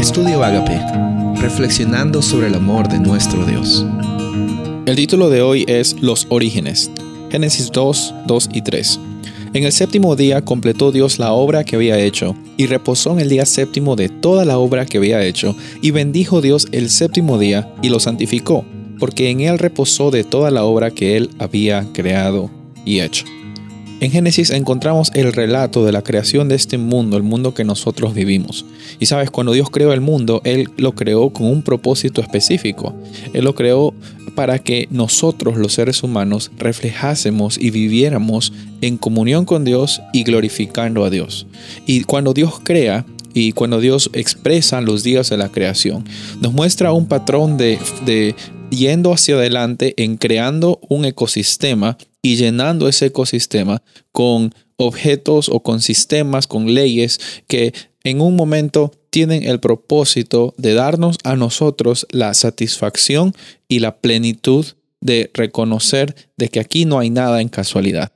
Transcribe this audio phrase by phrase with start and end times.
[0.00, 0.80] Estudio Agape,
[1.42, 3.84] reflexionando sobre el amor de nuestro Dios.
[4.86, 6.90] El título de hoy es Los orígenes.
[7.30, 8.98] Génesis 2, 2 y 3.
[9.52, 13.28] En el séptimo día completó Dios la obra que había hecho, y reposó en el
[13.28, 17.70] día séptimo de toda la obra que había hecho, y bendijo Dios el séptimo día,
[17.82, 18.64] y lo santificó,
[18.98, 22.50] porque en él reposó de toda la obra que él había creado
[22.86, 23.26] y hecho.
[24.00, 28.14] En Génesis encontramos el relato de la creación de este mundo, el mundo que nosotros
[28.14, 28.64] vivimos.
[28.98, 32.94] Y sabes, cuando Dios creó el mundo, Él lo creó con un propósito específico.
[33.34, 33.92] Él lo creó
[34.34, 41.04] para que nosotros, los seres humanos, reflejásemos y viviéramos en comunión con Dios y glorificando
[41.04, 41.46] a Dios.
[41.84, 46.04] Y cuando Dios crea, y cuando Dios expresa los días de la creación,
[46.40, 48.34] nos muestra un patrón de, de
[48.70, 55.80] yendo hacia adelante en creando un ecosistema y llenando ese ecosistema con objetos o con
[55.80, 57.74] sistemas, con leyes que
[58.04, 63.34] en un momento tienen el propósito de darnos a nosotros la satisfacción
[63.68, 64.66] y la plenitud
[65.00, 68.12] de reconocer de que aquí no hay nada en casualidad.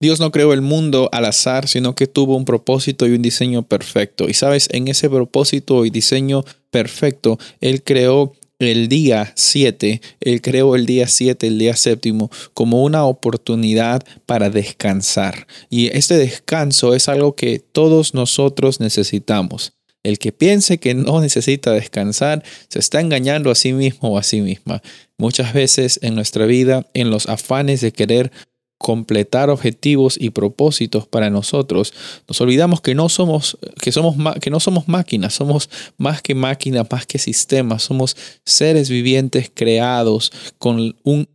[0.00, 3.64] Dios no creó el mundo al azar, sino que tuvo un propósito y un diseño
[3.64, 4.28] perfecto.
[4.28, 10.74] Y sabes, en ese propósito y diseño perfecto, Él creó el día 7, Él creó
[10.74, 15.46] el día 7, el día séptimo, como una oportunidad para descansar.
[15.70, 19.74] Y este descanso es algo que todos nosotros necesitamos.
[20.02, 24.22] El que piense que no necesita descansar se está engañando a sí mismo o a
[24.22, 24.82] sí misma.
[25.18, 28.30] Muchas veces en nuestra vida, en los afanes de querer
[28.78, 31.92] completar objetivos y propósitos para nosotros,
[32.28, 36.86] nos olvidamos que no somos, que somos, que no somos máquinas, somos más que máquinas,
[36.90, 41.28] más que sistemas, somos seres vivientes creados con un,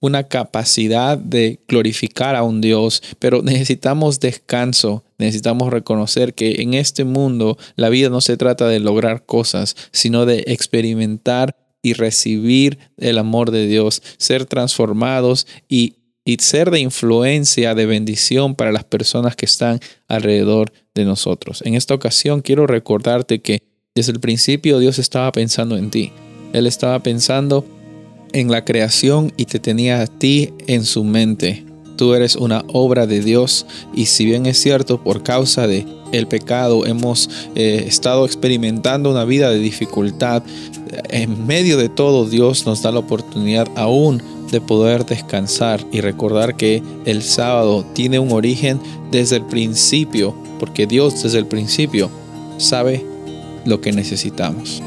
[0.00, 7.04] una capacidad de glorificar a un Dios, pero necesitamos descanso, necesitamos reconocer que en este
[7.04, 13.18] mundo la vida no se trata de lograr cosas, sino de experimentar y recibir el
[13.18, 15.94] amor de Dios, ser transformados y
[16.26, 21.62] y ser de influencia, de bendición para las personas que están alrededor de nosotros.
[21.64, 23.62] En esta ocasión quiero recordarte que
[23.94, 26.12] desde el principio Dios estaba pensando en ti.
[26.52, 27.64] Él estaba pensando
[28.32, 31.64] en la creación y te tenía a ti en su mente.
[31.96, 36.26] Tú eres una obra de Dios y si bien es cierto por causa de el
[36.26, 40.42] pecado hemos eh, estado experimentando una vida de dificultad,
[41.08, 46.56] en medio de todo Dios nos da la oportunidad aún de poder descansar y recordar
[46.56, 48.80] que el sábado tiene un origen
[49.10, 52.10] desde el principio, porque Dios desde el principio
[52.58, 53.04] sabe
[53.64, 54.82] lo que necesitamos.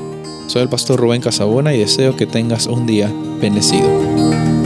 [0.48, 4.59] Soy el pastor Rubén Casabona y deseo que tengas un día bendecido.